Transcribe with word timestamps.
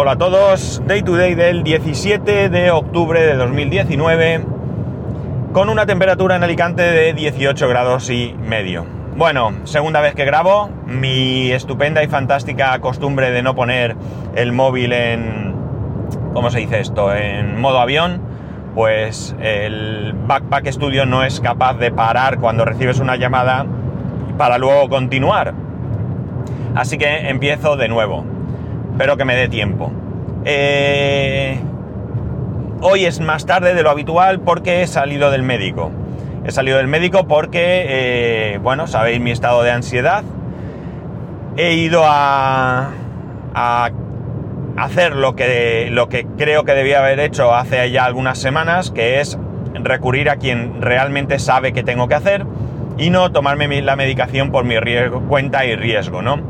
Hola 0.00 0.12
a 0.12 0.16
todos, 0.16 0.80
Day 0.86 1.02
to 1.02 1.16
Day 1.16 1.34
del 1.34 1.64
17 1.64 2.50
de 2.50 2.70
octubre 2.70 3.20
de 3.20 3.34
2019 3.34 4.44
con 5.52 5.68
una 5.68 5.86
temperatura 5.86 6.36
en 6.36 6.44
Alicante 6.44 6.82
de 6.82 7.12
18 7.14 7.68
grados 7.68 8.08
y 8.08 8.32
medio. 8.40 8.86
Bueno, 9.16 9.52
segunda 9.64 10.00
vez 10.00 10.14
que 10.14 10.24
grabo, 10.24 10.70
mi 10.86 11.50
estupenda 11.50 12.04
y 12.04 12.06
fantástica 12.06 12.78
costumbre 12.78 13.32
de 13.32 13.42
no 13.42 13.56
poner 13.56 13.96
el 14.36 14.52
móvil 14.52 14.92
en... 14.92 15.56
¿Cómo 16.32 16.52
se 16.52 16.60
dice 16.60 16.78
esto? 16.78 17.12
En 17.12 17.60
modo 17.60 17.80
avión, 17.80 18.22
pues 18.76 19.34
el 19.40 20.14
Backpack 20.28 20.68
Studio 20.68 21.06
no 21.06 21.24
es 21.24 21.40
capaz 21.40 21.74
de 21.74 21.90
parar 21.90 22.38
cuando 22.38 22.64
recibes 22.64 23.00
una 23.00 23.16
llamada 23.16 23.66
para 24.36 24.58
luego 24.58 24.88
continuar. 24.88 25.54
Así 26.76 26.98
que 26.98 27.30
empiezo 27.30 27.76
de 27.76 27.88
nuevo. 27.88 28.37
Espero 28.98 29.16
que 29.16 29.24
me 29.24 29.36
dé 29.36 29.48
tiempo. 29.48 29.92
Eh, 30.44 31.56
hoy 32.80 33.04
es 33.04 33.20
más 33.20 33.46
tarde 33.46 33.72
de 33.72 33.84
lo 33.84 33.90
habitual 33.90 34.40
porque 34.40 34.82
he 34.82 34.88
salido 34.88 35.30
del 35.30 35.44
médico. 35.44 35.92
He 36.44 36.50
salido 36.50 36.78
del 36.78 36.88
médico 36.88 37.28
porque, 37.28 37.86
eh, 37.88 38.58
bueno, 38.60 38.88
sabéis 38.88 39.20
mi 39.20 39.30
estado 39.30 39.62
de 39.62 39.70
ansiedad. 39.70 40.24
He 41.56 41.74
ido 41.74 42.02
a, 42.04 42.90
hacer 44.76 45.14
lo 45.14 45.36
que, 45.36 45.90
lo 45.92 46.08
que 46.08 46.26
creo 46.36 46.64
que 46.64 46.72
debía 46.72 46.98
haber 46.98 47.20
hecho 47.20 47.54
hace 47.54 47.88
ya 47.92 48.04
algunas 48.04 48.38
semanas, 48.38 48.90
que 48.90 49.20
es 49.20 49.38
recurrir 49.74 50.28
a 50.28 50.38
quien 50.38 50.82
realmente 50.82 51.38
sabe 51.38 51.72
que 51.72 51.84
tengo 51.84 52.08
que 52.08 52.16
hacer 52.16 52.44
y 52.96 53.10
no 53.10 53.30
tomarme 53.30 53.80
la 53.80 53.94
medicación 53.94 54.50
por 54.50 54.64
mi 54.64 54.74
cuenta 55.28 55.64
y 55.66 55.76
riesgo, 55.76 56.20
¿no? 56.20 56.47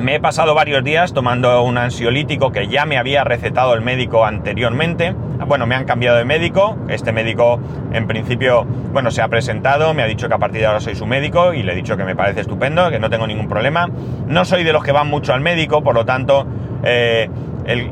Me 0.00 0.14
he 0.14 0.20
pasado 0.20 0.54
varios 0.54 0.82
días 0.82 1.12
tomando 1.12 1.62
un 1.62 1.76
ansiolítico 1.76 2.52
que 2.52 2.68
ya 2.68 2.86
me 2.86 2.96
había 2.96 3.22
recetado 3.22 3.74
el 3.74 3.82
médico 3.82 4.24
anteriormente. 4.24 5.14
Bueno, 5.46 5.66
me 5.66 5.74
han 5.74 5.84
cambiado 5.84 6.16
de 6.16 6.24
médico. 6.24 6.78
Este 6.88 7.12
médico, 7.12 7.60
en 7.92 8.06
principio, 8.06 8.64
bueno, 8.92 9.10
se 9.10 9.20
ha 9.20 9.28
presentado, 9.28 9.92
me 9.92 10.02
ha 10.02 10.06
dicho 10.06 10.26
que 10.28 10.34
a 10.34 10.38
partir 10.38 10.60
de 10.62 10.66
ahora 10.66 10.80
soy 10.80 10.94
su 10.94 11.06
médico 11.06 11.52
y 11.52 11.62
le 11.62 11.72
he 11.72 11.74
dicho 11.74 11.98
que 11.98 12.04
me 12.04 12.16
parece 12.16 12.40
estupendo, 12.40 12.88
que 12.90 12.98
no 12.98 13.10
tengo 13.10 13.26
ningún 13.26 13.46
problema. 13.46 13.90
No 14.26 14.46
soy 14.46 14.64
de 14.64 14.72
los 14.72 14.82
que 14.82 14.92
van 14.92 15.08
mucho 15.08 15.34
al 15.34 15.42
médico, 15.42 15.82
por 15.82 15.94
lo 15.94 16.06
tanto, 16.06 16.46
eh, 16.82 17.28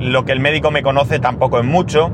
lo 0.01 0.25
que 0.25 0.33
el 0.33 0.41
médico 0.41 0.71
me 0.71 0.83
conoce 0.83 1.19
tampoco 1.19 1.59
es 1.59 1.67
mucho. 1.67 2.11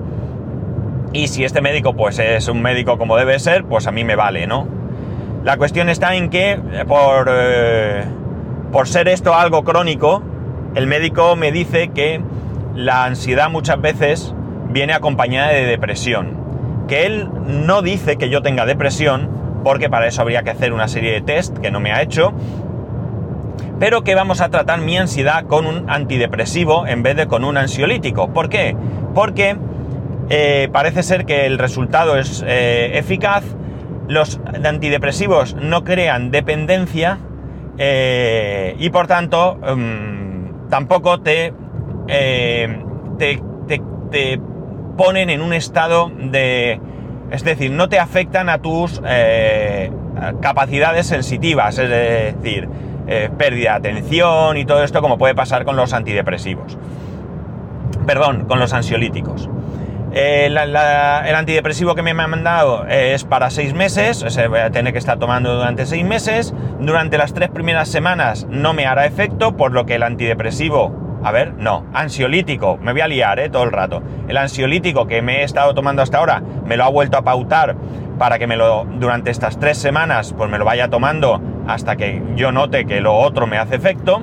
Y 1.13 1.29
si 1.29 1.45
este 1.45 1.61
médico, 1.61 1.95
pues 1.95 2.19
es 2.19 2.49
un 2.49 2.63
médico 2.63 2.99
como 2.99 3.17
debe 3.17 3.39
ser, 3.39 3.65
pues 3.65 3.87
a 3.87 3.93
mí 3.93 4.03
me 4.03 4.17
vale, 4.17 4.49
¿no? 4.49 4.67
La 5.45 5.57
cuestión 5.57 5.89
está 5.89 6.17
en 6.17 6.31
que 6.31 6.53
eh, 6.53 6.85
por... 6.85 7.29
Eh, 7.31 8.05
por 8.75 8.89
ser 8.89 9.07
esto 9.07 9.37
algo 9.37 9.63
crónico, 9.63 10.21
el 10.75 10.89
médico 10.89 11.37
me 11.37 11.53
dice 11.53 11.91
que 11.95 12.21
la 12.75 13.05
ansiedad 13.05 13.49
muchas 13.49 13.81
veces 13.81 14.35
viene 14.69 14.95
acompañada 14.95 15.53
de 15.53 15.65
depresión. 15.65 16.37
Que 16.89 17.07
él 17.07 17.29
no 17.47 17.83
dice 17.83 18.17
que 18.17 18.31
yo 18.31 18.43
tenga 18.43 18.67
depresión, 18.67 19.31
porque 19.63 19.89
para 19.89 20.09
eso 20.09 20.23
habría 20.23 20.43
que 20.43 20.51
hacer 20.51 20.73
una 20.73 20.89
serie 20.89 21.13
de 21.13 21.21
test 21.21 21.57
que 21.59 21.71
no 21.71 21.79
me 21.79 21.93
ha 21.93 22.03
hecho, 22.03 22.33
pero 23.79 24.03
que 24.03 24.17
vamos 24.17 24.41
a 24.41 24.49
tratar 24.49 24.81
mi 24.81 24.99
ansiedad 24.99 25.45
con 25.45 25.67
un 25.67 25.89
antidepresivo 25.89 26.85
en 26.89 27.05
vez 27.05 27.15
de 27.15 27.29
con 27.29 27.45
un 27.45 27.57
ansiolítico. 27.57 28.33
¿Por 28.33 28.49
qué? 28.49 28.77
Porque 29.15 29.57
eh, 30.31 30.69
parece 30.73 31.05
ser 31.05 31.27
que 31.27 31.47
el 31.47 31.59
resultado 31.59 32.19
es 32.19 32.45
eh, 32.45 32.99
eficaz, 32.99 33.45
los 34.09 34.41
antidepresivos 34.65 35.55
no 35.55 35.85
crean 35.85 36.33
dependencia, 36.33 37.21
eh, 37.79 38.77
y 38.79 38.91
por 38.91 39.07
tanto 39.07 39.57
mm, 39.57 40.69
tampoco 40.69 41.21
eh, 41.25 42.79
te, 43.19 43.43
te, 44.11 44.41
ponen 44.97 45.29
en 45.31 45.43
un 45.43 45.53
estado 45.53 46.11
de... 46.17 46.81
Es 47.31 47.43
decir, 47.43 47.73
no 47.73 47.89
te 47.89 47.99
afectan 47.99 48.49
a 48.49 48.59
tus 48.59 49.03
eh, 49.05 49.91
capacidades 50.41 51.07
sensitivas, 51.07 51.79
es 51.79 51.91
decir, 51.91 52.69
pérdida 53.37 53.79
de 53.81 53.89
atención 53.91 54.57
y 54.57 54.65
todo 54.65 54.85
esto 54.85 55.01
como 55.01 55.19
puede 55.19 55.35
pasar 55.35 55.65
con 55.65 55.75
los 55.75 55.93
antidepresivos. 55.93 56.79
Perdón, 58.07 58.45
con 58.45 58.61
los 58.61 58.73
ansiolíticos. 58.73 59.49
Eh, 60.17 60.47
el 60.47 61.35
antidepresivo 61.35 61.97
que 61.97 62.03
me 62.03 62.13
han 62.13 62.31
mandado 62.31 62.87
es 62.87 63.25
para 63.25 63.51
seis 63.51 63.75
meses, 63.75 64.23
o 64.23 64.31
sea, 64.31 64.47
voy 64.47 64.61
a 64.61 64.71
tener 64.71 64.93
que 64.93 64.99
estar 65.01 65.19
tomando 65.19 65.53
durante 65.57 65.87
seis 65.87 66.05
meses. 66.05 66.55
Durante 66.79 67.19
las 67.19 67.35
tres 67.35 67.51
primeras 67.51 67.89
semanas 67.89 68.47
no 68.49 68.75
me 68.75 68.87
hará 68.87 69.07
efecto, 69.07 69.57
por 69.57 69.73
lo 69.73 69.87
que 69.87 69.97
el 69.97 70.05
antidepresivo, 70.05 71.21
a 71.25 71.33
ver, 71.33 71.55
no, 71.55 71.85
ansiolítico, 71.93 72.79
me 72.81 72.93
voy 72.93 73.01
a 73.01 73.09
liar 73.09 73.41
eh, 73.41 73.51
todo 73.51 73.65
el 73.65 73.73
rato. 73.73 74.05
El 74.29 74.37
ansiolítico 74.37 75.09
que 75.09 75.21
me 75.21 75.41
he 75.41 75.43
estado 75.43 75.75
tomando 75.75 76.01
hasta 76.01 76.19
ahora 76.19 76.45
me 76.65 76.77
lo 76.77 76.85
ha 76.85 76.91
vuelto 76.91 77.19
a 77.19 77.23
pautar 77.23 77.75
para 78.17 78.39
que 78.39 78.47
me 78.47 78.57
lo, 78.57 78.85
durante 78.85 79.33
estas 79.33 79.59
tres 79.59 79.79
semanas, 79.79 80.33
pues 80.39 80.49
me 80.49 80.59
lo 80.59 80.65
vaya 80.65 80.89
tomando 80.91 81.43
hasta 81.67 81.97
que 81.97 82.23
yo 82.37 82.53
note 82.53 82.87
que 82.87 83.01
lo 83.01 83.17
otro 83.17 83.49
me 83.49 83.59
hace 83.59 83.75
efecto 83.75 84.23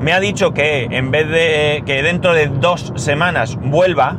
me 0.00 0.12
ha 0.12 0.20
dicho 0.20 0.52
que 0.52 0.88
en 0.90 1.10
vez 1.10 1.28
de 1.28 1.82
que 1.84 2.02
dentro 2.02 2.32
de 2.32 2.46
dos 2.46 2.92
semanas 2.96 3.56
vuelva 3.56 4.16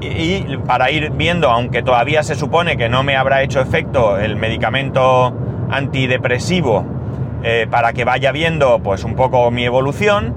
y, 0.00 0.56
para 0.66 0.90
ir 0.90 1.10
viendo, 1.10 1.50
aunque 1.50 1.82
todavía 1.82 2.22
se 2.22 2.34
supone 2.34 2.76
que 2.76 2.88
no 2.88 3.02
me 3.02 3.16
habrá 3.16 3.42
hecho 3.42 3.60
efecto 3.60 4.18
el 4.18 4.36
medicamento 4.36 5.32
antidepresivo, 5.70 6.84
eh, 7.42 7.66
para 7.70 7.92
que 7.92 8.04
vaya 8.04 8.32
viendo 8.32 8.80
pues 8.80 9.02
un 9.04 9.14
poco 9.14 9.50
mi 9.50 9.64
evolución 9.64 10.34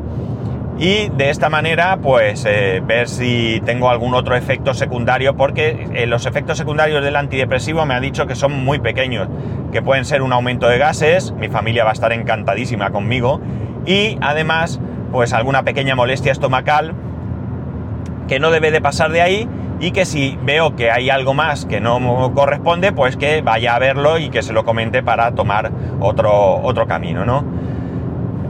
y 0.79 1.09
de 1.09 1.29
esta 1.29 1.49
manera 1.49 1.97
pues 2.01 2.45
eh, 2.45 2.81
ver 2.85 3.09
si 3.09 3.61
tengo 3.65 3.89
algún 3.89 4.13
otro 4.13 4.35
efecto 4.35 4.73
secundario 4.73 5.35
porque 5.35 5.87
eh, 5.93 6.07
los 6.07 6.25
efectos 6.25 6.57
secundarios 6.57 7.03
del 7.03 7.17
antidepresivo 7.17 7.85
me 7.85 7.93
ha 7.93 7.99
dicho 7.99 8.25
que 8.25 8.35
son 8.35 8.63
muy 8.63 8.79
pequeños 8.79 9.27
que 9.73 9.81
pueden 9.81 10.05
ser 10.05 10.21
un 10.21 10.31
aumento 10.31 10.69
de 10.69 10.77
gases 10.77 11.33
mi 11.33 11.49
familia 11.49 11.83
va 11.83 11.89
a 11.89 11.93
estar 11.93 12.13
encantadísima 12.13 12.89
conmigo 12.91 13.41
y 13.85 14.17
además 14.21 14.79
pues 15.11 15.33
alguna 15.33 15.63
pequeña 15.63 15.95
molestia 15.95 16.31
estomacal 16.31 16.93
que 18.27 18.39
no 18.39 18.51
debe 18.51 18.71
de 18.71 18.81
pasar 18.81 19.11
de 19.11 19.21
ahí 19.21 19.47
y 19.79 19.91
que 19.91 20.05
si 20.05 20.37
veo 20.43 20.75
que 20.75 20.91
hay 20.91 21.09
algo 21.09 21.33
más 21.33 21.65
que 21.65 21.81
no 21.81 22.31
corresponde, 22.33 22.91
pues 22.93 23.17
que 23.17 23.41
vaya 23.41 23.75
a 23.75 23.79
verlo 23.79 24.17
y 24.17 24.29
que 24.29 24.41
se 24.41 24.53
lo 24.53 24.63
comente 24.63 25.03
para 25.03 25.31
tomar 25.33 25.71
otro, 25.99 26.61
otro 26.61 26.87
camino, 26.87 27.25
¿no? 27.25 27.43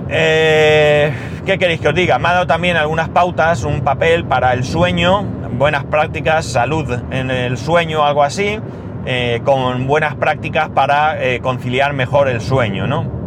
Eh, 0.10 1.12
¿Qué 1.46 1.58
queréis 1.58 1.82
que 1.82 1.88
os 1.88 1.96
diga? 1.96 2.20
Me 2.20 2.30
ha 2.30 2.34
dado 2.34 2.48
también 2.48 2.78
algunas 2.78 3.10
pautas, 3.10 3.64
un 3.64 3.82
papel 3.82 4.26
para 4.26 4.54
el 4.54 4.64
sueño, 4.64 5.24
buenas 5.58 5.86
prácticas, 5.86 6.46
salud 6.46 7.00
en 7.12 7.32
el 7.32 7.58
sueño, 7.58 8.06
algo 8.06 8.24
así, 8.24 8.60
eh, 9.06 9.42
con 9.44 9.88
buenas 9.88 10.16
prácticas 10.16 10.70
para 10.70 11.22
eh, 11.24 11.40
conciliar 11.42 11.94
mejor 11.94 12.28
el 12.28 12.42
sueño, 12.42 12.86
¿no? 12.86 13.22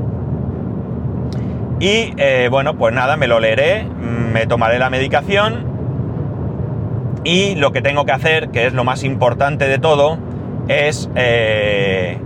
Y 1.78 2.14
eh, 2.16 2.48
bueno, 2.50 2.76
pues 2.76 2.94
nada, 2.94 3.16
me 3.16 3.26
lo 3.26 3.38
leeré, 3.38 3.84
me 3.84 4.46
tomaré 4.46 4.78
la 4.78 4.88
medicación 4.88 5.66
y 7.22 7.54
lo 7.56 7.70
que 7.72 7.82
tengo 7.82 8.06
que 8.06 8.12
hacer, 8.12 8.48
que 8.48 8.66
es 8.66 8.72
lo 8.72 8.84
más 8.84 9.04
importante 9.04 9.68
de 9.68 9.78
todo, 9.78 10.18
es, 10.68 11.10
eh, 11.16 12.18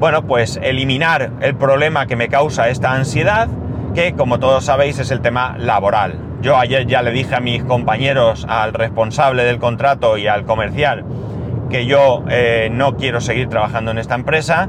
bueno, 0.00 0.26
pues 0.26 0.58
eliminar 0.60 1.30
el 1.40 1.54
problema 1.54 2.06
que 2.06 2.16
me 2.16 2.28
causa 2.28 2.68
esta 2.68 2.92
ansiedad, 2.92 3.48
que 3.94 4.14
como 4.14 4.40
todos 4.40 4.64
sabéis 4.64 4.98
es 4.98 5.12
el 5.12 5.20
tema 5.20 5.56
laboral. 5.56 6.18
Yo 6.42 6.56
ayer 6.56 6.86
ya 6.86 7.02
le 7.02 7.12
dije 7.12 7.36
a 7.36 7.40
mis 7.40 7.62
compañeros, 7.62 8.44
al 8.48 8.72
responsable 8.72 9.44
del 9.44 9.58
contrato 9.58 10.18
y 10.18 10.26
al 10.26 10.44
comercial, 10.46 11.04
que 11.68 11.86
yo 11.86 12.24
eh, 12.28 12.70
no 12.72 12.96
quiero 12.96 13.20
seguir 13.20 13.48
trabajando 13.48 13.92
en 13.92 13.98
esta 13.98 14.16
empresa. 14.16 14.68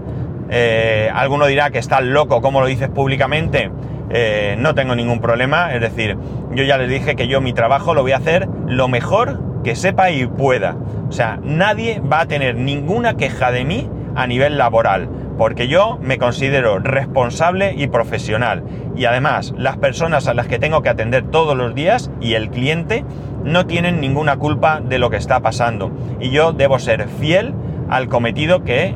alguno 1.14 1.48
dirá 1.48 1.72
que 1.72 1.80
está 1.80 2.02
loco, 2.02 2.42
¿cómo 2.42 2.62
lo 2.62 2.68
dices 2.68 2.90
públicamente? 2.90 3.72
Eh, 4.14 4.56
no 4.58 4.76
tengo 4.76 4.96
ningún 4.96 5.22
problema, 5.22 5.74
es 5.74 5.82
decir, 5.82 6.18
yo 6.54 6.64
ya 6.64 6.78
les 6.78 6.90
dije 6.90 7.16
que 7.16 7.28
yo 7.28 7.40
mi 7.40 7.54
trabajo 7.54 7.94
lo 7.94 8.02
voy 8.02 8.12
a 8.12 8.18
hacer 8.18 8.48
lo 8.68 8.88
mejor 8.88 9.40
que 9.64 9.76
sepa 9.76 10.12
y 10.12 10.26
pueda. 10.26 10.76
O 11.08 11.12
sea, 11.12 11.40
nadie 11.44 12.02
va 12.02 12.22
a 12.22 12.26
tener 12.26 12.56
ninguna 12.56 13.16
queja 13.16 13.52
de 13.52 13.64
mí 13.66 13.90
a 14.16 14.28
nivel 14.28 14.58
laboral, 14.58 15.10
porque 15.38 15.68
yo 15.68 15.98
me 16.02 16.18
considero 16.18 16.80
responsable 16.80 17.74
y 17.78 17.88
profesional. 17.88 18.64
Y 18.96 19.06
además, 19.06 19.54
las 19.58 19.78
personas 19.78 20.28
a 20.28 20.34
las 20.34 20.48
que 20.48 20.60
tengo 20.60 20.82
que 20.82 20.90
atender 20.90 21.24
todos 21.24 21.56
los 21.56 21.74
días 21.74 22.12
y 22.20 22.34
el 22.34 22.50
cliente 22.50 23.06
no 23.44 23.66
tienen 23.66 24.02
ninguna 24.02 24.38
culpa 24.38 24.82
de 24.82 25.00
lo 25.00 25.10
que 25.10 25.18
está 25.18 25.40
pasando. 25.40 25.92
Y 26.20 26.30
yo 26.30 26.52
debo 26.52 26.80
ser 26.80 27.08
fiel 27.08 27.54
al 27.90 28.08
cometido 28.08 28.64
que 28.64 28.96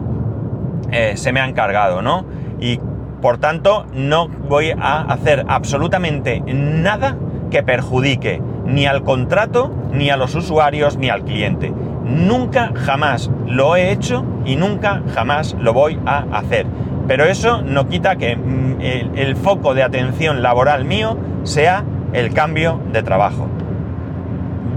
eh, 0.91 1.13
se 1.15 1.31
me 1.31 1.39
ha 1.39 1.47
encargado, 1.47 2.01
¿no? 2.01 2.25
Y 2.59 2.79
por 3.25 3.39
tanto, 3.39 3.87
no 3.91 4.27
voy 4.27 4.69
a 4.79 5.01
hacer 5.01 5.45
absolutamente 5.47 6.43
nada 6.45 7.17
que 7.49 7.63
perjudique 7.63 8.39
ni 8.67 8.85
al 8.85 9.01
contrato, 9.01 9.73
ni 9.91 10.11
a 10.11 10.15
los 10.15 10.35
usuarios, 10.35 10.97
ni 10.97 11.09
al 11.09 11.23
cliente. 11.23 11.73
Nunca 12.03 12.71
jamás 12.75 13.31
lo 13.47 13.75
he 13.77 13.91
hecho 13.91 14.23
y 14.45 14.57
nunca 14.57 15.01
jamás 15.15 15.55
lo 15.59 15.73
voy 15.73 15.99
a 16.05 16.17
hacer. 16.37 16.67
Pero 17.07 17.23
eso 17.23 17.63
no 17.63 17.89
quita 17.89 18.15
que 18.17 18.35
mm, 18.35 19.15
el, 19.15 19.35
foco 19.35 19.73
de 19.73 19.81
atención 19.81 20.43
laboral 20.43 20.85
mío 20.85 21.17
sea 21.45 21.83
el 22.13 22.31
cambio 22.31 22.79
de 22.93 23.01
trabajo. 23.01 23.47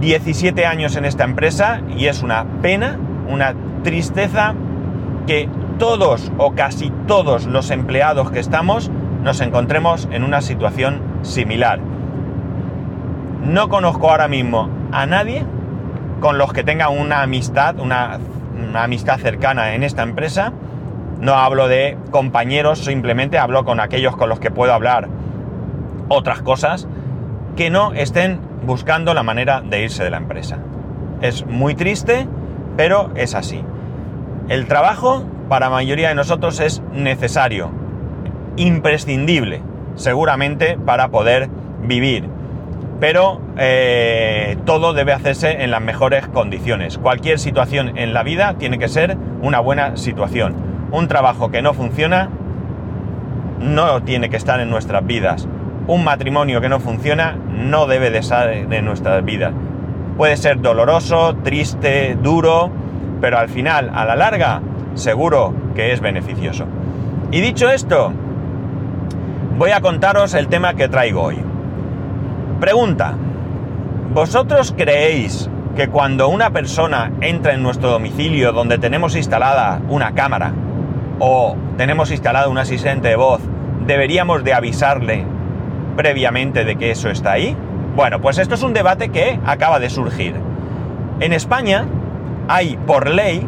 17 0.00 0.65
años 0.65 0.97
en 0.97 1.05
esta 1.05 1.25
empresa 1.25 1.83
y 1.99 2.06
es 2.06 2.23
una 2.23 2.47
pena, 2.62 2.99
una 3.29 3.55
tristeza 3.83 4.55
que 5.27 5.50
todos 5.79 6.31
o 6.39 6.53
casi 6.53 6.93
todos 7.07 7.47
los 7.47 7.71
empleados 7.71 8.31
que 8.31 8.41
estamos 8.41 8.91
nos 9.23 9.41
encontremos 9.41 10.09
en 10.11 10.25
una 10.25 10.43
situación 10.43 11.01
similar. 11.23 11.81
No 13.45 13.69
conozco 13.69 14.11
ahora 14.11 14.29
mismo 14.29 14.69
a 14.93 15.07
nadie 15.07 15.45
con 16.21 16.37
los 16.37 16.53
que 16.53 16.65
tenga 16.65 16.89
una 16.89 17.23
amistad, 17.23 17.79
una, 17.79 18.19
amistad 18.75 19.19
cercana 19.19 19.75
en 19.75 19.85
esta 19.85 20.03
empresa. 20.03 20.53
No 21.21 21.35
hablo 21.35 21.69
de 21.69 21.97
compañeros, 22.11 22.81
simplemente 22.85 23.39
hablo 23.39 23.65
con 23.65 23.81
aquellos 23.81 24.17
con 24.17 24.29
los 24.29 24.41
que 24.41 24.51
puedo 24.51 24.73
hablar 24.73 25.09
otras 26.09 26.43
cosas 26.43 26.89
que 27.57 27.71
no 27.71 27.93
estén 27.93 28.41
buscando 28.65 29.15
la 29.15 29.23
manera 29.23 29.61
de 29.61 29.83
irse 29.83 30.05
de 30.05 30.11
la 30.11 30.17
empresa. 30.17 30.59
Es 31.21 31.47
muy 31.47 31.75
triste, 31.75 32.27
pero 32.77 33.11
es 33.15 33.35
así. 33.35 33.65
El 34.49 34.67
trabajo 34.67 35.25
para 35.50 35.67
la 35.67 35.71
mayoría 35.71 36.09
de 36.09 36.15
nosotros 36.15 36.59
es 36.61 36.83
necesario, 36.95 37.71
imprescindible, 38.56 39.61
seguramente 39.95 40.79
para 40.79 41.09
poder 41.09 41.50
vivir. 41.83 42.25
Pero 42.99 43.43
eh, 43.59 44.56
todo 44.65 44.95
debe 44.95 45.12
hacerse 45.12 45.62
en 45.62 45.71
las 45.71 45.83
mejores 45.83 46.27
condiciones. 46.29 46.97
Cualquier 46.97 47.39
situación 47.39 47.99
en 47.99 48.15
la 48.15 48.23
vida 48.23 48.55
tiene 48.55 48.79
que 48.79 48.89
ser 48.89 49.19
una 49.43 49.61
buena 49.61 49.99
situación. 49.99 50.56
Un 50.93 51.09
trabajo 51.09 51.50
que 51.50 51.61
no 51.61 51.75
funciona 51.75 52.31
no 53.61 54.03
tiene 54.03 54.31
que 54.31 54.39
estar 54.39 54.61
en 54.61 54.71
nuestras 54.71 55.05
vidas. 55.05 55.47
Un 55.87 56.05
matrimonio 56.05 56.62
que 56.62 56.71
no 56.71 56.81
funciona 56.81 57.37
no 57.50 57.87
debe 57.87 58.11
de 58.11 58.19
estar 58.19 58.50
en 58.50 58.85
nuestras 58.87 59.23
vidas. 59.23 59.53
Puede 60.17 60.39
ser 60.39 60.62
doloroso, 60.62 61.37
triste, 61.45 62.17
duro, 62.21 62.73
pero 63.20 63.38
al 63.38 63.49
final, 63.49 63.91
a 63.94 64.05
la 64.05 64.17
larga, 64.17 64.61
seguro 64.94 65.53
que 65.75 65.93
es 65.93 66.00
beneficioso. 66.00 66.67
Y 67.31 67.41
dicho 67.41 67.69
esto, 67.69 68.12
voy 69.56 69.70
a 69.70 69.81
contaros 69.81 70.35
el 70.35 70.49
tema 70.49 70.75
que 70.75 70.88
traigo 70.88 71.23
hoy. 71.23 71.38
Pregunta, 72.61 73.15
¿vosotros 74.12 74.75
creéis 74.76 75.50
que 75.76 75.88
cuando 75.88 76.29
una 76.29 76.50
persona 76.50 77.12
entra 77.20 77.55
en 77.55 77.62
nuestro 77.62 77.91
domicilio 77.91 78.53
donde 78.53 78.79
tenemos 78.79 79.15
instalada 79.15 79.81
una 79.88 80.12
cámara 80.12 80.53
o 81.21 81.56
tenemos 81.76 82.11
instalado 82.11 82.50
un 82.50 82.59
asistente 82.59 83.09
de 83.09 83.17
voz, 83.17 83.41
deberíamos 83.87 84.43
de 84.43 84.55
avisarle 84.55 85.25
previamente 85.97 86.64
de 86.64 86.76
que 86.76 86.91
eso 86.91 87.11
está 87.11 87.32
ahí? 87.32 87.56
Bueno, 87.94 88.21
pues 88.21 88.38
esto 88.38 88.55
es 88.55 88.62
un 88.62 88.73
debate 88.73 89.09
que 89.09 89.38
acaba 89.44 89.81
de 89.81 89.91
surgir. 89.91 90.35
En 91.21 91.32
España 91.32 91.87
hay 92.49 92.79
por 92.87 93.09
ley 93.09 93.47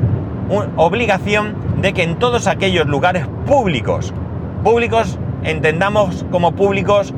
obligación 0.76 1.54
de 1.80 1.92
que 1.92 2.02
en 2.02 2.16
todos 2.16 2.46
aquellos 2.46 2.86
lugares 2.86 3.26
públicos, 3.46 4.12
públicos 4.62 5.18
entendamos 5.42 6.26
como 6.30 6.52
públicos 6.52 7.14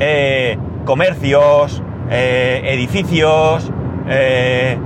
eh, 0.00 0.56
comercios, 0.84 1.82
eh, 2.10 2.62
edificios, 2.64 3.70
eh, 4.08 4.78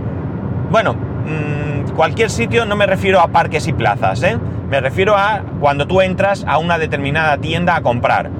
bueno, 0.71 0.94
mm, 0.94 1.93
cualquier 1.94 2.31
sitio, 2.31 2.65
no 2.65 2.77
me 2.77 2.87
refiero 2.87 3.21
a 3.21 3.29
parques 3.29 3.69
y 3.69 3.73
plazas, 3.73 4.23
me 4.69 4.81
refiero 4.81 5.17
a 5.17 5.43
cuando 5.61 5.87
tú 5.87 6.00
entras 6.00 6.44
a 6.49 6.59
una 6.59 6.79
determinada 6.79 7.37
tienda 7.37 7.77
a 7.77 7.83
comprar, 7.83 8.31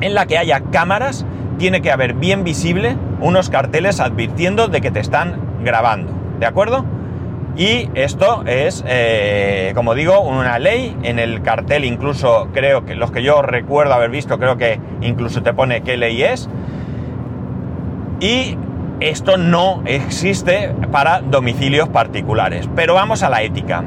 en 0.00 0.14
la 0.14 0.26
que 0.26 0.36
haya 0.36 0.60
cámaras, 0.60 1.24
tiene 1.56 1.80
que 1.80 1.90
haber 1.90 2.14
bien 2.14 2.44
visible 2.44 2.96
unos 3.20 3.48
carteles 3.48 4.00
advirtiendo 4.00 4.68
de 4.68 4.82
que 4.82 4.90
te 4.90 5.00
están 5.00 5.36
grabando, 5.62 6.12
¿de 6.38 6.46
acuerdo? 6.46 6.84
Y 7.56 7.88
esto 7.94 8.42
es, 8.44 8.84
eh, 8.86 9.72
como 9.74 9.94
digo, 9.94 10.20
una 10.20 10.58
ley. 10.58 10.94
En 11.02 11.18
el 11.18 11.42
cartel 11.42 11.84
incluso 11.84 12.48
creo 12.52 12.84
que 12.84 12.94
los 12.94 13.10
que 13.10 13.22
yo 13.22 13.40
recuerdo 13.40 13.94
haber 13.94 14.10
visto, 14.10 14.38
creo 14.38 14.58
que 14.58 14.78
incluso 15.00 15.42
te 15.42 15.54
pone 15.54 15.82
qué 15.82 15.96
ley 15.96 16.22
es. 16.22 16.50
Y 18.20 18.56
esto 19.00 19.38
no 19.38 19.82
existe 19.86 20.74
para 20.92 21.20
domicilios 21.20 21.88
particulares. 21.88 22.68
Pero 22.76 22.94
vamos 22.94 23.22
a 23.22 23.30
la 23.30 23.42
ética. 23.42 23.84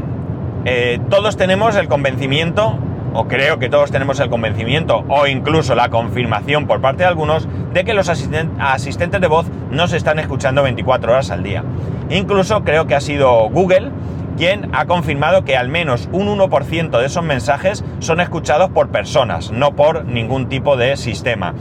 Eh, 0.65 0.99
todos 1.09 1.37
tenemos 1.37 1.75
el 1.75 1.87
convencimiento, 1.87 2.77
o 3.13 3.27
creo 3.27 3.59
que 3.59 3.69
todos 3.69 3.91
tenemos 3.91 4.19
el 4.19 4.29
convencimiento, 4.29 5.05
o 5.07 5.27
incluso 5.27 5.75
la 5.75 5.89
confirmación 5.89 6.65
por 6.67 6.81
parte 6.81 7.03
de 7.03 7.09
algunos, 7.09 7.47
de 7.73 7.83
que 7.83 7.93
los 7.93 8.09
asistentes 8.09 9.21
de 9.21 9.27
voz 9.27 9.45
no 9.71 9.87
se 9.87 9.97
están 9.97 10.19
escuchando 10.19 10.63
24 10.63 11.11
horas 11.11 11.31
al 11.31 11.43
día. 11.43 11.63
Incluso 12.09 12.63
creo 12.63 12.87
que 12.87 12.95
ha 12.95 13.01
sido 13.01 13.49
Google 13.49 13.91
quien 14.37 14.69
ha 14.73 14.85
confirmado 14.85 15.43
que 15.43 15.57
al 15.57 15.67
menos 15.67 16.07
un 16.13 16.27
1% 16.27 16.97
de 16.97 17.05
esos 17.05 17.23
mensajes 17.23 17.83
son 17.99 18.21
escuchados 18.21 18.69
por 18.69 18.87
personas, 18.87 19.51
no 19.51 19.75
por 19.75 20.05
ningún 20.05 20.47
tipo 20.47 20.77
de 20.77 20.95
sistema. 20.95 21.53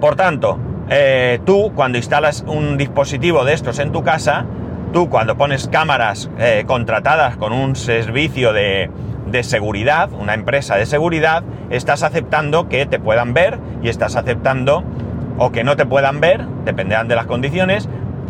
Por 0.00 0.16
tanto, 0.16 0.58
eh, 0.88 1.38
tú 1.44 1.72
cuando 1.74 1.98
instalas 1.98 2.44
un 2.48 2.76
dispositivo 2.76 3.44
de 3.44 3.52
estos 3.52 3.78
en 3.78 3.92
tu 3.92 4.02
casa, 4.02 4.44
tú 4.92 5.08
cuando 5.08 5.36
pones 5.36 5.68
cámaras 5.68 6.28
eh, 6.38 6.64
contratadas 6.66 7.36
con 7.36 7.52
un 7.52 7.76
servicio 7.76 8.52
de 8.52 8.90
seguridad, 9.42 10.10
una 10.12 10.34
empresa 10.34 10.74
de 10.74 10.84
seguridad, 10.84 11.44
estás 11.70 12.02
aceptando 12.02 12.68
que 12.68 12.86
te 12.86 12.98
puedan 12.98 13.34
ver 13.34 13.60
y 13.84 13.88
estás 13.88 14.16
aceptando 14.16 14.82
o 15.40 15.50
que 15.50 15.64
no 15.64 15.74
te 15.74 15.86
puedan 15.86 16.20
ver, 16.20 16.46
dependerán 16.66 17.08
de 17.08 17.16
las 17.16 17.24
condiciones, 17.24 17.88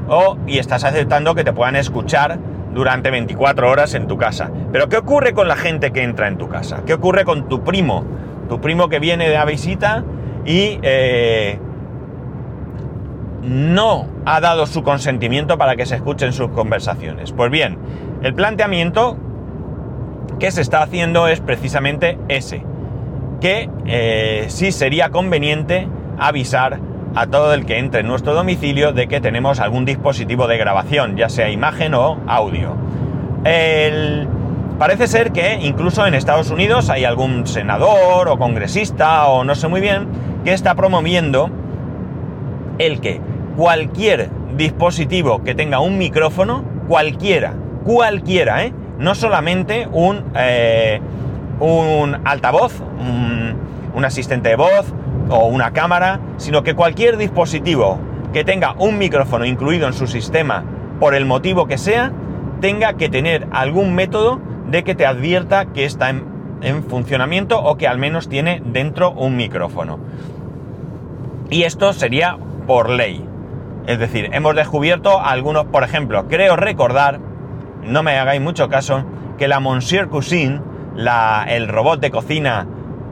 o 0.09 0.39
y 0.47 0.59
estás 0.59 0.85
aceptando 0.85 1.35
que 1.35 1.43
te 1.43 1.53
puedan 1.53 1.75
escuchar 1.75 2.39
durante 2.73 3.11
24 3.11 3.69
horas 3.69 3.95
en 3.95 4.07
tu 4.07 4.17
casa. 4.17 4.49
Pero 4.71 4.89
¿qué 4.89 4.97
ocurre 4.97 5.35
con 5.35 5.49
la 5.49 5.57
gente 5.57 5.91
que 5.91 6.05
entra 6.05 6.29
en 6.29 6.39
tu 6.39 6.49
casa? 6.49 6.83
¿Qué 6.87 6.95
ocurre 6.95 7.25
con 7.25 7.49
tu 7.49 7.65
primo? 7.65 8.05
Tu 8.49 8.61
primo 8.61 8.89
que 8.89 9.01
viene 9.01 9.29
de 9.29 9.35
la 9.35 9.45
visita 9.45 10.05
y 10.47 10.79
eh, 10.83 11.59
no 13.43 14.07
ha 14.25 14.41
dado 14.41 14.67
su 14.67 14.85
consentimiento 14.85 15.59
para 15.59 15.75
que 15.75 15.87
se 15.87 15.97
escuchen 15.97 16.33
sus 16.33 16.51
conversaciones. 16.51 17.33
Pues 17.33 17.51
bien, 17.51 17.77
el 18.23 18.35
planteamiento 18.35 19.17
que 20.39 20.53
se 20.53 20.61
está 20.61 20.81
haciendo 20.83 21.27
es 21.27 21.41
precisamente 21.41 22.19
ese, 22.29 22.63
que 23.41 23.69
eh, 23.87 24.45
sí 24.47 24.71
sería 24.71 25.11
conveniente 25.11 25.89
avisar 26.17 26.79
a 27.15 27.27
todo 27.27 27.55
el 27.55 27.67
que 27.67 27.79
entre 27.79 28.01
en 28.01 28.07
nuestro 28.07 28.35
domicilio 28.35 28.93
de 28.93 29.09
que 29.09 29.21
tenemos 29.21 29.61
algún 29.61 29.85
dispositivo 29.85 30.47
de 30.47 30.59
grabación, 30.59 31.17
ya 31.17 31.29
sea 31.29 31.51
imagen 31.51 31.95
o 31.95 32.19
audio. 32.27 32.77
Parece 34.81 35.09
ser 35.09 35.33
que 35.33 35.59
incluso 35.61 36.07
en 36.07 36.15
Estados 36.15 36.51
Unidos 36.51 36.89
hay 36.89 37.05
algún 37.05 37.47
senador 37.47 38.29
o 38.29 38.39
congresista 38.39 39.27
o 39.27 39.45
no 39.45 39.55
sé 39.55 39.69
muy 39.69 39.83
bien 39.83 40.09
que 40.43 40.55
está 40.55 40.75
promoviendo 40.75 41.51
el 42.79 43.03
que 43.03 43.21
cualquier 43.59 44.31
dispositivo 44.57 45.45
que 45.45 45.55
tenga 45.55 45.81
un 45.81 45.99
micrófono, 45.99 46.65
cualquiera, 46.89 47.53
cualquiera, 47.85 48.65
¿eh? 48.65 48.73
no 48.99 49.15
solamente 49.15 49.87
un, 49.93 50.25
eh, 50.35 50.99
un 51.61 52.17
altavoz, 52.25 52.81
un 53.95 54.05
asistente 54.07 54.49
de 54.49 54.57
voz, 54.57 54.95
o 55.31 55.47
una 55.47 55.73
cámara, 55.73 56.21
sino 56.37 56.63
que 56.63 56.75
cualquier 56.75 57.17
dispositivo 57.17 57.99
que 58.33 58.45
tenga 58.45 58.75
un 58.79 58.99
micrófono 58.99 59.45
incluido 59.45 59.87
en 59.87 59.93
su 59.93 60.07
sistema, 60.07 60.65
por 60.99 61.15
el 61.15 61.25
motivo 61.25 61.67
que 61.67 61.79
sea, 61.79 62.13
tenga 62.61 62.95
que 62.95 63.09
tener 63.09 63.47
algún 63.51 63.95
método 63.95 64.41
de 64.69 64.85
que 64.85 64.95
te 64.95 65.07
advierta 65.07 65.67
que 65.67 65.85
está 65.85 66.11
en, 66.11 66.85
funcionamiento 66.89 67.61
o 67.61 67.77
que 67.77 67.89
al 67.89 67.99
menos 67.99 68.29
tiene 68.29 68.63
dentro 68.65 69.11
un 69.13 69.37
micrófono. 69.37 69.99
Y 71.49 71.63
esto 71.63 71.93
sería 71.93 72.37
por 72.67 72.91
ley. 72.91 73.25
Es 73.87 73.99
decir, 73.99 74.29
hemos 74.33 74.55
descubierto 74.55 75.21
algunos, 75.21 75.65
por 75.67 75.83
ejemplo, 75.83 76.29
creo 76.29 76.57
recordar, 76.57 77.19
no 77.83 78.03
me 78.03 78.19
hagáis 78.19 78.41
mucho 78.41 78.69
caso, 78.69 79.05
que 79.39 79.49
la 79.49 79.59
Monsieur 79.59 80.09
Cuisine, 80.09 80.61
la, 80.95 81.47
el 81.49 81.67
robot 81.67 82.01
de 82.01 82.11
cocina 82.11 82.67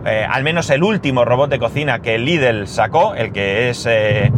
eh, 0.04 0.26
al 0.28 0.44
menos 0.44 0.70
el 0.70 0.82
último 0.82 1.24
robot 1.24 1.50
de 1.50 1.58
cocina 1.58 2.00
que 2.00 2.18
Lidl 2.18 2.66
sacó, 2.66 3.14
el 3.14 3.32
que 3.32 3.70
es 3.70 3.86
eh, 3.86 4.30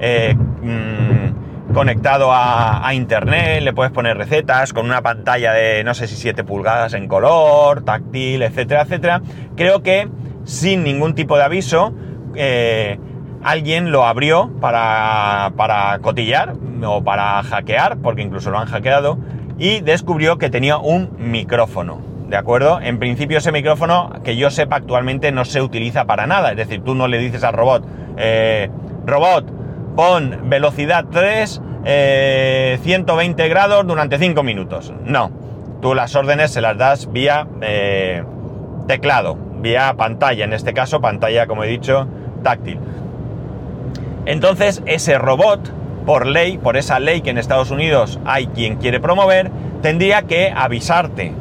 eh, 0.00 0.34
mm, 0.34 1.72
conectado 1.72 2.30
a, 2.32 2.92
internet, 2.94 3.62
le 3.62 3.72
puedes 3.72 3.92
poner 3.92 4.16
recetas 4.16 4.72
con 4.72 4.86
una 4.86 5.02
pantalla 5.02 5.52
de 5.52 5.84
no 5.84 5.94
sé 5.94 6.06
si 6.06 6.16
7 6.16 6.44
pulgadas 6.44 6.94
en 6.94 7.08
color, 7.08 7.84
táctil, 7.84 8.42
etcétera, 8.42 8.82
etcétera. 8.82 9.22
Creo 9.56 9.82
que 9.82 10.08
sin 10.44 10.82
ningún 10.82 11.14
tipo 11.14 11.36
de 11.36 11.44
aviso, 11.44 11.92
alguien 13.42 13.92
lo 13.92 14.06
abrió 14.06 14.50
para, 14.60 15.52
para 15.56 15.98
cotillar 15.98 16.54
o 16.84 17.02
para 17.02 17.42
hackear, 17.42 17.98
porque 17.98 18.22
incluso 18.22 18.50
lo 18.50 18.58
han 18.58 18.66
hackeado, 18.66 19.18
y 19.58 19.80
descubrió 19.80 20.38
que 20.38 20.48
tenía 20.48 20.78
un 20.78 21.10
micrófono. 21.18 22.07
¿De 22.28 22.36
acuerdo? 22.36 22.80
En 22.80 22.98
principio 22.98 23.38
ese 23.38 23.52
micrófono, 23.52 24.12
que 24.22 24.36
yo 24.36 24.50
sepa 24.50 24.76
actualmente, 24.76 25.32
no 25.32 25.44
se 25.44 25.62
utiliza 25.62 26.04
para 26.04 26.26
nada. 26.26 26.50
Es 26.50 26.56
decir, 26.56 26.82
tú 26.84 26.94
no 26.94 27.08
le 27.08 27.18
dices 27.18 27.42
al 27.42 27.54
robot, 27.54 27.84
eh, 28.16 28.70
robot, 29.06 29.46
pon 29.96 30.38
velocidad 30.44 31.06
3, 31.10 31.62
120 32.82 33.44
eh, 33.44 33.48
grados 33.48 33.86
durante 33.86 34.18
5 34.18 34.42
minutos. 34.42 34.92
No, 35.04 35.30
tú 35.80 35.94
las 35.94 36.14
órdenes 36.14 36.50
se 36.50 36.60
las 36.60 36.76
das 36.76 37.10
vía 37.10 37.48
eh, 37.62 38.22
teclado, 38.86 39.38
vía 39.60 39.94
pantalla, 39.96 40.44
en 40.44 40.52
este 40.52 40.74
caso 40.74 41.00
pantalla, 41.00 41.46
como 41.46 41.64
he 41.64 41.68
dicho, 41.68 42.06
táctil. 42.42 42.78
Entonces 44.26 44.82
ese 44.84 45.16
robot, 45.16 45.72
por 46.04 46.26
ley, 46.26 46.58
por 46.58 46.76
esa 46.76 47.00
ley 47.00 47.22
que 47.22 47.30
en 47.30 47.38
Estados 47.38 47.70
Unidos 47.70 48.20
hay 48.26 48.48
quien 48.48 48.76
quiere 48.76 49.00
promover, 49.00 49.50
tendría 49.80 50.22
que 50.22 50.52
avisarte 50.54 51.32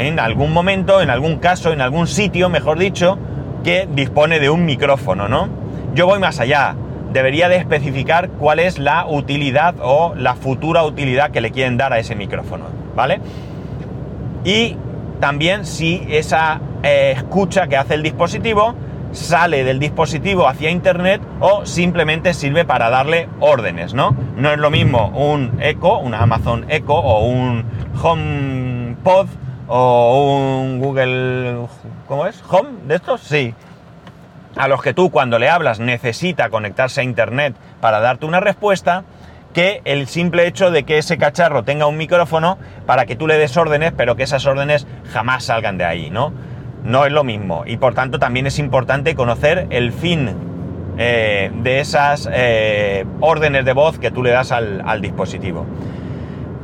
en 0.00 0.18
algún 0.18 0.52
momento, 0.52 1.02
en 1.02 1.10
algún 1.10 1.36
caso, 1.36 1.72
en 1.72 1.82
algún 1.82 2.06
sitio, 2.06 2.48
mejor 2.48 2.78
dicho, 2.78 3.18
que 3.62 3.86
dispone 3.92 4.40
de 4.40 4.48
un 4.48 4.64
micrófono, 4.64 5.28
¿no? 5.28 5.50
Yo 5.94 6.06
voy 6.06 6.18
más 6.18 6.40
allá. 6.40 6.74
Debería 7.12 7.50
de 7.50 7.56
especificar 7.56 8.30
cuál 8.30 8.60
es 8.60 8.78
la 8.78 9.04
utilidad 9.06 9.74
o 9.82 10.14
la 10.14 10.36
futura 10.36 10.84
utilidad 10.84 11.32
que 11.32 11.42
le 11.42 11.50
quieren 11.50 11.76
dar 11.76 11.92
a 11.92 11.98
ese 11.98 12.14
micrófono, 12.14 12.64
¿vale? 12.96 13.20
Y 14.42 14.76
también 15.20 15.66
si 15.66 16.06
esa 16.08 16.62
eh, 16.82 17.12
escucha 17.14 17.66
que 17.66 17.76
hace 17.76 17.92
el 17.92 18.02
dispositivo 18.02 18.74
sale 19.12 19.64
del 19.64 19.80
dispositivo 19.80 20.48
hacia 20.48 20.70
internet 20.70 21.20
o 21.40 21.66
simplemente 21.66 22.32
sirve 22.32 22.64
para 22.64 22.88
darle 22.88 23.28
órdenes, 23.40 23.92
¿no? 23.92 24.16
No 24.36 24.50
es 24.50 24.58
lo 24.58 24.70
mismo 24.70 25.08
un 25.08 25.58
Echo, 25.60 25.98
un 25.98 26.14
Amazon 26.14 26.64
Echo 26.70 26.94
o 26.94 27.26
un 27.26 27.64
HomePod 28.00 29.26
o 29.70 30.58
un 30.58 30.80
Google, 30.80 31.66
¿cómo 32.08 32.26
es? 32.26 32.42
Home 32.50 32.70
de 32.86 32.96
estos, 32.96 33.20
sí. 33.20 33.54
A 34.56 34.66
los 34.66 34.82
que 34.82 34.92
tú 34.92 35.10
cuando 35.10 35.38
le 35.38 35.48
hablas 35.48 35.78
necesita 35.78 36.50
conectarse 36.50 37.00
a 37.00 37.04
internet 37.04 37.54
para 37.80 38.00
darte 38.00 38.26
una 38.26 38.40
respuesta, 38.40 39.04
que 39.54 39.80
el 39.84 40.06
simple 40.08 40.46
hecho 40.46 40.70
de 40.70 40.82
que 40.82 40.98
ese 40.98 41.18
cacharro 41.18 41.62
tenga 41.62 41.86
un 41.86 41.96
micrófono 41.96 42.58
para 42.86 43.06
que 43.06 43.16
tú 43.16 43.26
le 43.26 43.38
des 43.38 43.56
órdenes, 43.56 43.92
pero 43.96 44.16
que 44.16 44.24
esas 44.24 44.44
órdenes 44.46 44.86
jamás 45.12 45.44
salgan 45.44 45.78
de 45.78 45.84
ahí, 45.84 46.10
¿no? 46.10 46.32
No 46.84 47.06
es 47.06 47.12
lo 47.12 47.24
mismo. 47.24 47.64
Y 47.66 47.76
por 47.76 47.94
tanto 47.94 48.18
también 48.18 48.46
es 48.46 48.58
importante 48.58 49.14
conocer 49.14 49.66
el 49.70 49.92
fin 49.92 50.34
eh, 50.98 51.50
de 51.62 51.80
esas 51.80 52.28
eh, 52.32 53.04
órdenes 53.20 53.64
de 53.64 53.72
voz 53.72 53.98
que 53.98 54.10
tú 54.10 54.22
le 54.22 54.30
das 54.30 54.52
al, 54.52 55.00
dispositivo. 55.00 55.64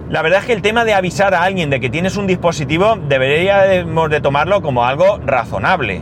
La 0.08 0.22
verdad 0.22 0.40
es 0.40 0.46
que 0.46 0.52
el 0.52 0.62
tema 0.62 0.84
de 0.84 0.94
avisar 0.94 1.34
a 1.34 1.42
alguien 1.42 1.68
de 1.70 1.80
que 1.80 1.90
tienes 1.90 2.16
un 2.16 2.26
dispositivo 2.26 2.96
deberíamos 2.96 4.08
de 4.10 4.20
tomarlo 4.20 4.62
como 4.62 4.84
algo 4.84 5.18
razonable. 5.24 6.00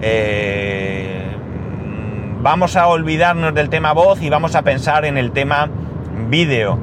Eh, 0.00 1.22
vamos 2.40 2.76
a 2.76 2.88
olvidarnos 2.88 3.54
del 3.54 3.68
tema 3.68 3.92
voz 3.92 4.22
y 4.22 4.30
vamos 4.30 4.54
a 4.54 4.62
pensar 4.62 5.04
en 5.04 5.18
el 5.18 5.32
tema 5.32 5.68
vídeo. 6.28 6.78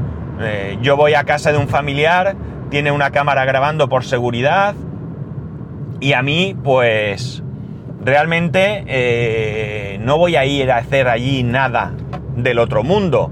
yo 0.82 0.96
voy 0.96 1.16
a 1.16 1.24
casa 1.24 1.52
de 1.52 1.58
un 1.58 1.68
familiar, 1.68 2.36
tiene 2.70 2.92
una 2.92 3.12
cámara 3.12 3.44
grabando 3.46 3.90
por 3.90 4.06
seguridad, 4.06 4.76
y 6.00 6.14
a 6.14 6.22
mí, 6.22 6.56
pues, 6.64 7.44
realmente 8.04 8.86
eh, 8.88 9.98
no 10.02 10.18
voy 10.18 10.38
a 10.38 10.46
ir 10.46 10.72
a 10.72 10.78
hacer 10.78 11.10
allí 11.10 11.44
nada 11.44 11.92
del 12.38 12.60
otro 12.60 12.84
mundo. 12.84 13.32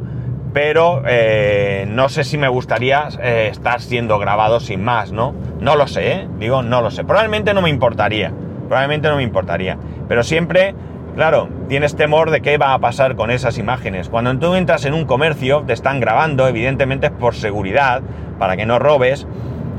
Pero 0.54 1.04
eh, 1.06 1.86
no 1.88 2.10
sé 2.10 2.24
si 2.24 2.38
me 2.38 2.48
gustaría 2.48 3.10
eh, 3.22 3.50
estar 3.52 3.82
siendo 3.82 4.18
grabado 4.18 4.60
sin 4.60 4.84
más, 4.84 5.12
¿no? 5.12 5.36
No 5.60 5.76
lo 5.76 5.88
sé, 5.88 6.28
Digo, 6.40 6.64
no 6.64 6.82
lo 6.82 6.92
sé. 6.92 7.04
Probablemente 7.04 7.54
no 7.54 7.62
me 7.62 7.70
importaría. 7.70 8.32
Probablemente 8.68 9.10
no 9.10 9.18
me 9.18 9.24
importaría. 9.24 9.78
Pero 10.08 10.24
siempre, 10.24 10.76
claro, 11.16 11.50
tienes 11.68 11.96
temor 11.96 12.32
de 12.32 12.42
qué 12.42 12.58
va 12.58 12.74
a 12.74 12.80
pasar 12.80 13.16
con 13.16 13.32
esas 13.32 13.58
imágenes. 13.58 14.10
Cuando 14.10 14.38
tú 14.38 14.56
entras 14.56 14.86
en 14.86 14.94
un 14.94 15.06
comercio, 15.06 15.64
te 15.66 15.74
están 15.74 16.00
grabando, 16.00 16.48
evidentemente 16.48 17.08
es 17.08 17.14
por 17.14 17.36
seguridad, 17.36 18.02
para 18.40 18.58
que 18.58 18.66
no 18.66 18.80
robes. 18.80 19.28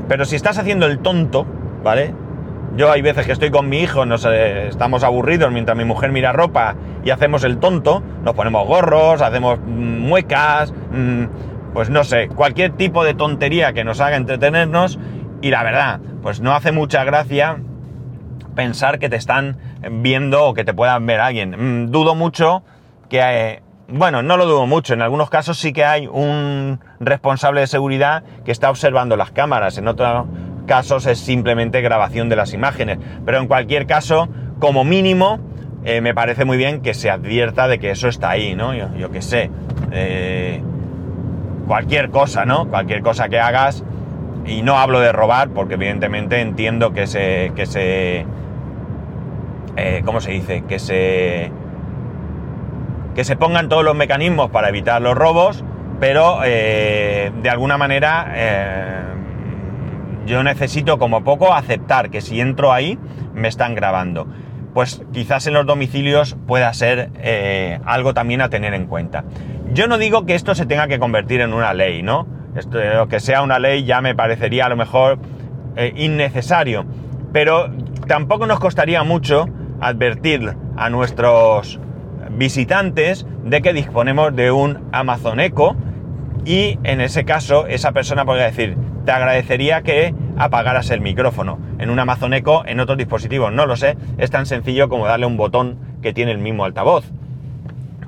Pero 0.07 0.25
si 0.25 0.35
estás 0.35 0.57
haciendo 0.57 0.85
el 0.85 0.99
tonto, 0.99 1.45
¿vale? 1.83 2.13
Yo 2.75 2.91
hay 2.91 3.01
veces 3.01 3.25
que 3.25 3.31
estoy 3.31 3.49
con 3.49 3.67
mi 3.67 3.79
hijo, 3.79 4.05
nos 4.05 4.25
estamos 4.25 5.03
aburridos 5.03 5.51
mientras 5.51 5.77
mi 5.77 5.85
mujer 5.85 6.11
mira 6.11 6.31
ropa 6.31 6.75
y 7.03 7.09
hacemos 7.09 7.43
el 7.43 7.57
tonto, 7.57 8.03
nos 8.23 8.35
ponemos 8.35 8.67
gorros, 8.67 9.21
hacemos 9.21 9.59
mm, 9.59 9.99
muecas, 10.07 10.71
mm, 10.91 11.23
pues 11.73 11.89
no 11.89 12.03
sé, 12.03 12.27
cualquier 12.29 12.71
tipo 12.71 13.03
de 13.03 13.13
tontería 13.13 13.73
que 13.73 13.83
nos 13.83 13.99
haga 14.01 14.17
entretenernos 14.17 14.99
y 15.41 15.49
la 15.49 15.63
verdad, 15.63 15.99
pues 16.21 16.41
no 16.41 16.53
hace 16.53 16.71
mucha 16.71 17.03
gracia 17.03 17.59
pensar 18.55 18.99
que 18.99 19.09
te 19.09 19.15
están 19.15 19.57
viendo 19.89 20.45
o 20.45 20.53
que 20.53 20.63
te 20.63 20.73
puedan 20.73 21.05
ver 21.05 21.19
alguien. 21.19 21.85
Mm, 21.85 21.91
dudo 21.91 22.15
mucho 22.15 22.63
que... 23.09 23.19
Eh, 23.19 23.61
bueno, 23.91 24.21
no 24.21 24.37
lo 24.37 24.45
dudo 24.45 24.67
mucho. 24.67 24.93
En 24.93 25.01
algunos 25.01 25.31
casos 25.31 25.57
sí 25.57 25.73
que 25.73 25.83
hay 25.83 26.05
un 26.05 26.79
responsable 26.99 27.61
de 27.61 27.67
seguridad 27.67 28.23
que 28.45 28.51
está 28.51 28.69
observando 28.69 29.17
las 29.17 29.31
cámaras. 29.31 29.79
En 29.79 29.87
otro, 29.87 30.27
casos 30.69 31.07
es 31.07 31.17
simplemente 31.17 31.81
grabación 31.81 32.29
de 32.29 32.35
las 32.35 32.53
imágenes. 32.53 32.99
Pero 33.25 33.39
en 33.39 33.47
cualquier 33.47 33.87
caso, 33.87 34.29
como 34.59 34.85
mínimo, 34.85 35.39
eh, 35.83 35.99
me 35.99 36.13
parece 36.13 36.45
muy 36.45 36.57
bien 36.57 36.81
que 36.81 36.93
se 36.93 37.09
advierta 37.09 37.67
de 37.67 37.79
que 37.79 37.89
eso 37.89 38.07
está 38.07 38.29
ahí, 38.29 38.55
¿no? 38.55 38.75
Yo, 38.75 38.93
yo 38.95 39.09
qué 39.09 39.23
sé. 39.23 39.49
Eh, 39.91 40.61
cualquier 41.67 42.11
cosa, 42.11 42.45
¿no? 42.45 42.67
Cualquier 42.69 43.01
cosa 43.01 43.29
que 43.29 43.39
hagas. 43.39 43.83
Y 44.45 44.61
no 44.61 44.77
hablo 44.77 44.99
de 44.99 45.11
robar, 45.11 45.49
porque 45.49 45.73
evidentemente 45.73 46.39
entiendo 46.39 46.93
que 46.93 47.07
se. 47.07 47.51
que 47.55 47.65
se. 47.65 48.27
Eh, 49.75 50.03
¿Cómo 50.05 50.21
se 50.21 50.31
dice? 50.31 50.63
Que 50.67 50.77
se. 50.77 51.51
que 53.15 53.23
se 53.23 53.35
pongan 53.35 53.69
todos 53.69 53.83
los 53.83 53.95
mecanismos 53.95 54.51
para 54.51 54.69
evitar 54.69 55.01
los 55.01 55.15
robos, 55.17 55.63
pero 55.99 56.41
de 56.41 57.49
alguna 57.49 57.77
manera 57.77 59.08
yo 60.29 60.43
necesito 60.43 60.99
como 60.99 61.23
poco 61.23 61.53
aceptar 61.55 62.11
que 62.11 62.21
si 62.21 62.39
entro 62.39 62.71
ahí 62.71 62.99
me 63.33 63.47
están 63.47 63.73
grabando. 63.73 64.27
Pues 64.75 65.01
quizás 65.11 65.47
en 65.47 65.55
los 65.55 65.65
domicilios 65.65 66.37
pueda 66.45 66.71
ser 66.73 67.09
eh, 67.15 67.79
algo 67.83 68.13
también 68.13 68.41
a 68.41 68.49
tener 68.49 68.75
en 68.75 68.85
cuenta. 68.85 69.23
Yo 69.73 69.87
no 69.87 69.97
digo 69.97 70.27
que 70.27 70.35
esto 70.35 70.53
se 70.53 70.67
tenga 70.67 70.87
que 70.87 70.99
convertir 70.99 71.41
en 71.41 71.51
una 71.51 71.73
ley, 71.73 72.03
¿no? 72.03 72.27
Esto, 72.55 72.79
que 73.09 73.19
sea 73.19 73.41
una 73.41 73.57
ley 73.57 73.85
ya 73.85 74.01
me 74.01 74.13
parecería 74.13 74.67
a 74.67 74.69
lo 74.69 74.77
mejor 74.77 75.17
eh, 75.75 75.93
innecesario. 75.95 76.85
Pero 77.33 77.71
tampoco 78.07 78.45
nos 78.45 78.59
costaría 78.59 79.03
mucho 79.03 79.47
advertir 79.81 80.55
a 80.77 80.91
nuestros 80.91 81.79
visitantes 82.31 83.25
de 83.43 83.63
que 83.63 83.73
disponemos 83.73 84.35
de 84.35 84.51
un 84.51 84.89
Amazon 84.91 85.39
Echo 85.39 85.75
y 86.45 86.77
en 86.83 87.01
ese 87.01 87.25
caso 87.25 87.65
esa 87.65 87.91
persona 87.93 88.25
podría 88.25 88.45
decir, 88.45 88.77
te 89.09 89.15
agradecería 89.15 89.81
que 89.81 90.13
apagaras 90.37 90.91
el 90.91 91.01
micrófono. 91.01 91.57
En 91.79 91.89
un 91.89 91.97
Amazon 91.97 92.31
Echo, 92.35 92.63
en 92.67 92.79
otros 92.79 92.95
dispositivos, 92.95 93.51
no 93.51 93.65
lo 93.65 93.75
sé, 93.75 93.97
es 94.19 94.29
tan 94.29 94.45
sencillo 94.45 94.87
como 94.87 95.07
darle 95.07 95.25
un 95.25 95.35
botón 95.35 95.79
que 96.03 96.13
tiene 96.13 96.31
el 96.31 96.37
mismo 96.37 96.63
altavoz. 96.63 97.05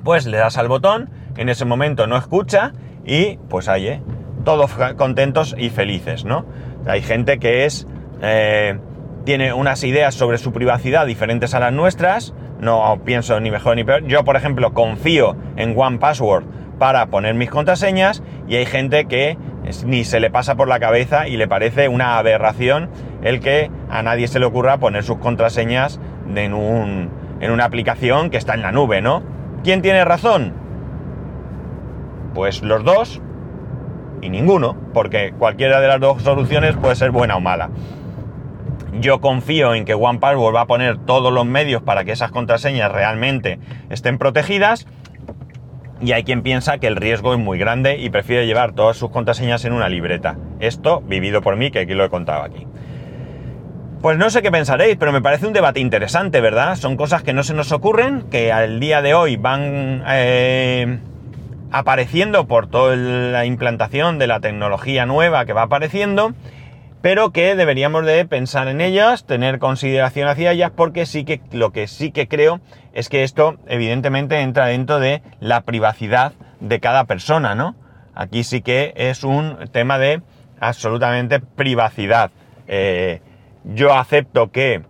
Pues 0.04 0.26
le 0.26 0.36
das 0.36 0.58
al 0.58 0.68
botón, 0.68 1.10
en 1.36 1.48
ese 1.48 1.64
momento 1.64 2.06
no 2.06 2.16
escucha 2.16 2.70
y 3.04 3.36
pues 3.48 3.68
ahí, 3.68 3.88
¿eh? 3.88 4.00
todos 4.44 4.70
contentos 4.96 5.56
y 5.58 5.70
felices, 5.70 6.24
¿no? 6.24 6.46
Hay 6.86 7.02
gente 7.02 7.40
que 7.40 7.64
es... 7.64 7.84
Eh, 8.22 8.78
tiene 9.24 9.52
unas 9.54 9.82
ideas 9.82 10.14
sobre 10.14 10.38
su 10.38 10.52
privacidad 10.52 11.04
diferentes 11.04 11.52
a 11.54 11.58
las 11.58 11.72
nuestras, 11.72 12.32
no 12.60 13.00
pienso 13.04 13.40
ni 13.40 13.50
mejor 13.50 13.74
ni 13.74 13.82
peor. 13.82 14.06
Yo, 14.06 14.22
por 14.22 14.36
ejemplo, 14.36 14.72
confío 14.72 15.34
en 15.56 15.74
One 15.76 15.98
Password 15.98 16.44
para 16.78 17.06
poner 17.06 17.34
mis 17.34 17.50
contraseñas 17.50 18.22
y 18.46 18.54
hay 18.54 18.66
gente 18.66 19.06
que 19.06 19.36
ni 19.84 20.04
se 20.04 20.20
le 20.20 20.30
pasa 20.30 20.56
por 20.56 20.68
la 20.68 20.80
cabeza 20.80 21.28
y 21.28 21.36
le 21.36 21.48
parece 21.48 21.88
una 21.88 22.18
aberración 22.18 22.90
el 23.22 23.40
que 23.40 23.70
a 23.90 24.02
nadie 24.02 24.28
se 24.28 24.38
le 24.40 24.46
ocurra 24.46 24.78
poner 24.78 25.04
sus 25.04 25.18
contraseñas 25.18 26.00
en, 26.34 26.54
un, 26.54 27.10
en 27.40 27.50
una 27.50 27.64
aplicación 27.64 28.30
que 28.30 28.36
está 28.36 28.54
en 28.54 28.62
la 28.62 28.72
nube, 28.72 29.00
¿no? 29.00 29.22
¿Quién 29.62 29.82
tiene 29.82 30.04
razón? 30.04 30.52
Pues 32.34 32.62
los 32.62 32.82
dos 32.82 33.20
y 34.20 34.30
ninguno, 34.30 34.76
porque 34.94 35.34
cualquiera 35.38 35.80
de 35.80 35.88
las 35.88 36.00
dos 36.00 36.22
soluciones 36.22 36.76
puede 36.76 36.96
ser 36.96 37.10
buena 37.10 37.36
o 37.36 37.40
mala. 37.40 37.70
Yo 39.00 39.20
confío 39.20 39.74
en 39.74 39.84
que 39.84 39.94
OnePassword 39.94 40.54
va 40.54 40.62
a 40.62 40.66
poner 40.66 40.98
todos 40.98 41.32
los 41.32 41.46
medios 41.46 41.82
para 41.82 42.04
que 42.04 42.12
esas 42.12 42.30
contraseñas 42.30 42.92
realmente 42.92 43.58
estén 43.90 44.18
protegidas 44.18 44.86
y 46.02 46.12
hay 46.12 46.24
quien 46.24 46.42
piensa 46.42 46.78
que 46.78 46.88
el 46.88 46.96
riesgo 46.96 47.32
es 47.32 47.38
muy 47.38 47.58
grande 47.58 47.96
y 47.96 48.10
prefiere 48.10 48.46
llevar 48.46 48.72
todas 48.72 48.96
sus 48.96 49.10
contraseñas 49.10 49.64
en 49.64 49.72
una 49.72 49.88
libreta. 49.88 50.36
Esto 50.58 51.00
vivido 51.00 51.42
por 51.42 51.56
mí, 51.56 51.70
que 51.70 51.80
aquí 51.80 51.94
lo 51.94 52.04
he 52.04 52.10
contado 52.10 52.42
aquí. 52.42 52.66
Pues 54.02 54.18
no 54.18 54.28
sé 54.30 54.42
qué 54.42 54.50
pensaréis, 54.50 54.96
pero 54.96 55.12
me 55.12 55.22
parece 55.22 55.46
un 55.46 55.52
debate 55.52 55.78
interesante, 55.78 56.40
¿verdad? 56.40 56.74
Son 56.74 56.96
cosas 56.96 57.22
que 57.22 57.32
no 57.32 57.44
se 57.44 57.54
nos 57.54 57.70
ocurren, 57.70 58.22
que 58.30 58.50
al 58.50 58.80
día 58.80 59.00
de 59.00 59.14
hoy 59.14 59.36
van 59.36 60.02
eh, 60.08 60.98
apareciendo 61.70 62.48
por 62.48 62.66
toda 62.66 62.96
la 62.96 63.46
implantación 63.46 64.18
de 64.18 64.26
la 64.26 64.40
tecnología 64.40 65.06
nueva 65.06 65.44
que 65.44 65.52
va 65.52 65.62
apareciendo 65.62 66.34
pero 67.02 67.32
que 67.32 67.56
deberíamos 67.56 68.06
de 68.06 68.24
pensar 68.24 68.68
en 68.68 68.80
ellas, 68.80 69.26
tener 69.26 69.58
consideración 69.58 70.28
hacia 70.28 70.52
ellas, 70.52 70.70
porque 70.74 71.04
sí 71.04 71.24
que 71.24 71.40
lo 71.50 71.72
que 71.72 71.88
sí 71.88 72.12
que 72.12 72.28
creo 72.28 72.60
es 72.92 73.08
que 73.08 73.24
esto 73.24 73.56
evidentemente 73.66 74.40
entra 74.40 74.66
dentro 74.66 75.00
de 75.00 75.20
la 75.40 75.62
privacidad 75.62 76.32
de 76.60 76.78
cada 76.78 77.04
persona, 77.04 77.56
¿no? 77.56 77.74
Aquí 78.14 78.44
sí 78.44 78.62
que 78.62 78.94
es 78.96 79.24
un 79.24 79.58
tema 79.72 79.98
de 79.98 80.22
absolutamente 80.60 81.40
privacidad. 81.40 82.30
Eh, 82.68 83.20
yo 83.64 83.92
acepto 83.94 84.52
que 84.52 84.82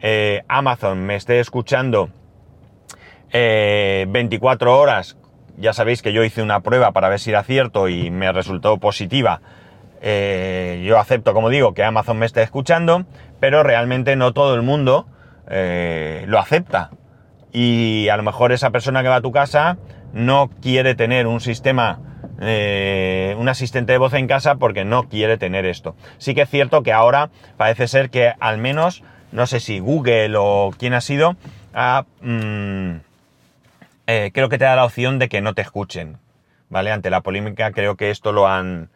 eh, 0.00 0.42
Amazon 0.48 1.04
me 1.04 1.14
esté 1.14 1.38
escuchando 1.38 2.10
24 3.32 4.76
horas. 4.76 5.16
Ya 5.56 5.72
sabéis 5.72 6.02
que 6.02 6.12
yo 6.12 6.24
hice 6.24 6.42
una 6.42 6.60
prueba 6.60 6.90
para 6.90 7.08
ver 7.08 7.20
si 7.20 7.30
era 7.30 7.44
cierto 7.44 7.88
y 7.88 8.10
me 8.10 8.32
resultó 8.32 8.78
positiva 8.78 9.40
eh, 10.00 10.82
yo 10.86 10.98
acepto, 10.98 11.34
como 11.34 11.50
digo, 11.50 11.74
que 11.74 11.84
Amazon 11.84 12.18
me 12.18 12.26
esté 12.26 12.42
escuchando, 12.42 13.04
pero 13.38 13.62
realmente 13.62 14.16
no 14.16 14.32
todo 14.32 14.54
el 14.54 14.62
mundo 14.62 15.06
eh, 15.48 16.24
lo 16.26 16.38
acepta. 16.38 16.90
Y 17.52 18.08
a 18.08 18.16
lo 18.16 18.22
mejor 18.22 18.52
esa 18.52 18.70
persona 18.70 19.02
que 19.02 19.08
va 19.08 19.16
a 19.16 19.20
tu 19.20 19.32
casa 19.32 19.76
no 20.12 20.50
quiere 20.62 20.94
tener 20.94 21.26
un 21.26 21.40
sistema, 21.40 21.98
eh, 22.40 23.34
un 23.38 23.48
asistente 23.48 23.92
de 23.92 23.98
voz 23.98 24.14
en 24.14 24.26
casa 24.26 24.54
porque 24.54 24.84
no 24.84 25.08
quiere 25.08 25.36
tener 25.36 25.66
esto. 25.66 25.96
Sí 26.18 26.34
que 26.34 26.42
es 26.42 26.50
cierto 26.50 26.82
que 26.82 26.92
ahora 26.92 27.30
parece 27.56 27.86
ser 27.86 28.10
que 28.10 28.32
al 28.40 28.58
menos, 28.58 29.02
no 29.32 29.46
sé 29.46 29.60
si 29.60 29.80
Google 29.80 30.34
o 30.38 30.72
quién 30.78 30.94
ha 30.94 31.00
sido, 31.00 31.36
mm, 32.22 32.94
creo 34.32 34.48
que 34.48 34.58
te 34.58 34.64
da 34.64 34.76
la 34.76 34.84
opción 34.84 35.18
de 35.18 35.28
que 35.28 35.40
no 35.40 35.54
te 35.54 35.62
escuchen. 35.62 36.18
¿Vale? 36.70 36.92
Ante 36.92 37.10
la 37.10 37.20
polémica 37.20 37.72
creo 37.72 37.96
que 37.96 38.10
esto 38.10 38.30
lo 38.30 38.46
han, 38.46 38.90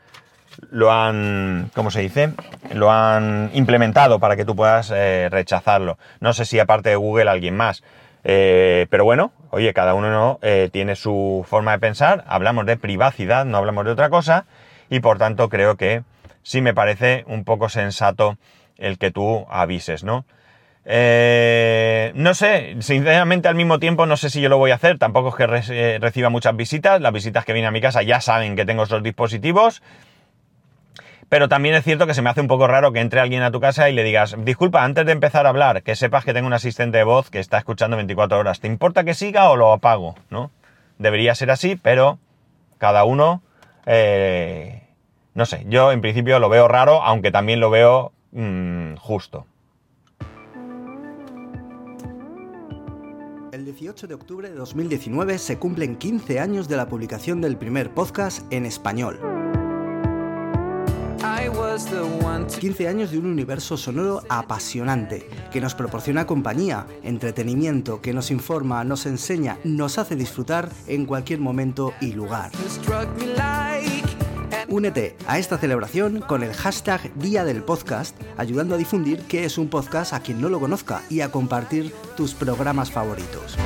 lo 0.71 0.93
han, 0.93 1.71
¿cómo 1.75 1.91
se 1.91 2.01
dice? 2.01 2.31
Lo 2.73 2.91
han 2.91 3.51
implementado 3.55 4.19
para 4.19 4.37
que 4.37 4.45
tú 4.45 4.57
puedas 4.57 4.91
eh, 4.95 5.29
rechazarlo. 5.31 5.99
No 6.21 6.33
sé 6.33 6.45
si 6.45 6.59
aparte 6.59 6.91
de 6.91 6.97
Google 6.97 7.31
alguien 7.31 7.57
más. 7.57 7.83
Eh, 8.25 8.87
pero 8.91 9.05
bueno, 9.05 9.33
oye, 9.51 9.75
cada 9.75 9.95
uno 9.95 10.39
eh, 10.43 10.71
tiene 10.73 10.97
su 10.97 11.45
forma 11.49 11.73
de 11.73 11.79
pensar. 11.79 12.25
Hablamos 12.27 12.67
de 12.67 12.77
privacidad, 12.77 13.45
no 13.45 13.59
hablamos 13.59 13.85
de 13.85 13.93
otra 13.93 14.11
cosa. 14.11 14.47
Y 14.91 15.01
por 15.01 15.19
tanto 15.19 15.49
creo 15.49 15.77
que 15.77 16.03
sí 16.43 16.61
me 16.61 16.75
parece 16.75 17.25
un 17.27 17.45
poco 17.45 17.69
sensato 17.69 18.37
el 18.77 18.99
que 18.99 19.11
tú 19.11 19.47
avises, 19.51 20.05
¿no? 20.05 20.25
no 20.87 22.35
sé, 22.35 22.77
sinceramente 22.81 23.49
al 23.49 23.55
mismo 23.55 23.79
tiempo 23.79 24.05
no 24.05 24.19
sé 24.19 24.29
si 24.29 24.43
yo 24.43 24.51
lo 24.51 24.59
voy 24.59 24.71
a 24.71 24.75
hacer, 24.75 24.99
tampoco 24.99 25.31
es 25.31 25.35
que 25.37 25.99
reciba 25.99 26.29
muchas 26.29 26.55
visitas, 26.55 27.01
las 27.01 27.11
visitas 27.11 27.47
que 27.47 27.55
vienen 27.55 27.69
a 27.69 27.71
mi 27.71 27.81
casa 27.81 28.03
ya 28.03 28.21
saben 28.21 28.55
que 28.55 28.67
tengo 28.67 28.83
esos 28.83 29.03
dispositivos, 29.03 29.81
pero 31.29 31.49
también 31.49 31.75
es 31.75 31.85
cierto 31.85 32.07
que 32.07 32.15
se 32.15 32.23
me 32.23 32.31
hace 32.31 32.41
un 32.41 32.49
poco 32.49 32.67
raro 32.67 32.93
que 32.93 33.01
entre 33.01 33.21
alguien 33.21 33.43
a 33.43 33.51
tu 33.51 33.61
casa 33.61 33.89
y 33.89 33.95
le 33.95 34.05
digas, 34.05 34.37
disculpa, 34.39 34.85
antes 34.85 35.07
de 35.07 35.13
empezar 35.13 35.47
a 35.47 35.51
hablar, 35.51 35.83
que 35.83 35.97
sepas 35.97 36.25
que 36.25 36.33
tengo 36.33 36.47
un 36.47 36.53
asistente 36.53 36.99
de 36.99 37.05
voz 37.05 37.31
que 37.31 37.39
está 37.39 37.59
escuchando 37.59 37.97
24 37.97 38.39
horas. 38.39 38.61
¿Te 38.61 38.69
importa 38.69 39.05
que 39.05 39.15
siga 39.15 39.51
o 39.51 39.57
lo 39.57 39.73
apago? 39.73 40.15
¿No? 40.31 40.51
Debería 40.99 41.35
ser 41.35 41.51
así, 41.51 41.77
pero 41.77 42.19
cada 42.79 43.05
uno, 43.05 43.43
eh, 43.87 44.83
no 45.35 45.47
sé, 45.47 45.65
yo 45.69 45.93
en 45.93 46.01
principio 46.01 46.39
lo 46.39 46.49
veo 46.49 46.69
raro, 46.69 47.03
aunque 47.03 47.31
también 47.31 47.61
lo 47.61 47.71
veo 47.71 48.13
mm, 48.33 48.97
justo. 48.97 49.47
El 53.53 53.65
18 53.65 54.09
de 54.09 54.15
octubre 54.15 54.51
de 54.51 54.57
2019 54.57 55.39
se 55.39 55.59
cumplen 55.59 55.97
15 55.97 56.41
años 56.41 56.69
de 56.69 56.77
la 56.77 56.89
publicación 56.89 57.41
del 57.41 57.57
primer 57.57 57.91
podcast 57.91 58.53
en 58.53 58.67
español. 58.67 59.54
15 62.61 62.89
años 62.89 63.11
de 63.11 63.19
un 63.19 63.27
universo 63.27 63.77
sonoro 63.77 64.23
apasionante, 64.29 65.29
que 65.53 65.61
nos 65.61 65.75
proporciona 65.75 66.27
compañía, 66.27 66.87
entretenimiento, 67.03 68.01
que 68.01 68.13
nos 68.13 68.31
informa, 68.31 68.85
nos 68.85 69.07
enseña, 69.07 69.59
nos 69.65 69.99
hace 69.99 70.17
disfrutar 70.17 70.69
en 70.87 71.07
cualquier 71.07 71.41
momento 71.41 71.93
y 72.01 72.13
lugar. 72.13 72.51
Únete 74.69 75.17
a 75.27 75.39
esta 75.39 75.59
celebración 75.59 76.21
con 76.21 76.43
el 76.43 76.53
hashtag 76.53 77.13
Día 77.15 77.45
del 77.45 77.63
Podcast, 77.63 78.17
ayudando 78.37 78.75
a 78.75 78.79
difundir 78.79 79.21
qué 79.29 79.45
es 79.45 79.59
un 79.59 79.69
podcast 79.69 80.13
a 80.13 80.21
quien 80.21 80.41
no 80.41 80.49
lo 80.49 80.61
conozca 80.61 81.03
y 81.11 81.21
a 81.21 81.31
compartir 81.31 81.93
tus 82.17 82.35
programas 82.35 82.91
favoritos. 82.91 83.57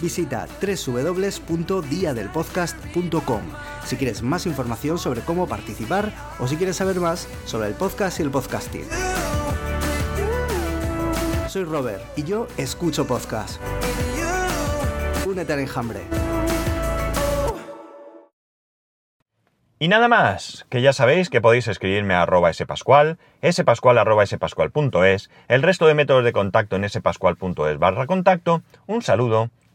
Visita 0.00 0.46
www.diadelpodcast.com 0.60 3.42
si 3.84 3.96
quieres 3.96 4.22
más 4.22 4.46
información 4.46 4.98
sobre 4.98 5.20
cómo 5.22 5.46
participar 5.46 6.12
o 6.38 6.46
si 6.46 6.56
quieres 6.56 6.76
saber 6.76 7.00
más 7.00 7.26
sobre 7.44 7.68
el 7.68 7.74
podcast 7.74 8.20
y 8.20 8.22
el 8.22 8.30
podcasting. 8.30 8.86
Soy 11.48 11.64
Robert 11.64 12.02
y 12.16 12.22
yo 12.22 12.46
escucho 12.56 13.06
podcast. 13.06 13.60
Únete 15.26 15.52
al 15.52 15.58
enjambre. 15.60 16.00
Y 19.82 19.88
nada 19.88 20.08
más, 20.08 20.66
que 20.68 20.82
ya 20.82 20.92
sabéis 20.92 21.30
que 21.30 21.40
podéis 21.40 21.66
escribirme 21.66 22.12
a 22.12 22.20
arroba 22.22 22.52
spascual, 22.52 23.16
el 23.40 23.54
resto 25.62 25.86
de 25.86 25.94
métodos 25.94 26.22
de 26.22 26.32
contacto 26.32 26.76
en 26.76 26.86
spascual.es 26.86 27.78
barra 27.78 28.06
contacto, 28.06 28.60
un 28.86 29.00
saludo 29.00 29.48